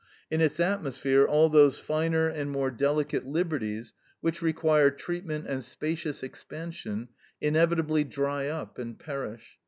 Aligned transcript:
In 0.31 0.41
its 0.41 0.59
atmosphere 0.59 1.27
all 1.27 1.47
those 1.47 1.77
finer 1.77 2.27
and 2.27 2.49
more 2.49 2.71
delicate 2.71 3.27
liberties, 3.27 3.93
which 4.19 4.41
require 4.41 4.89
treatment 4.89 5.45
and 5.45 5.63
spacious 5.63 6.23
expansion, 6.23 7.09
inevitably 7.39 8.03
dry 8.05 8.47
up 8.47 8.79
and 8.79 8.97
perish. 8.97 9.59